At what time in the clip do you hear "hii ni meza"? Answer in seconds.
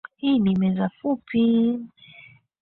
0.17-0.89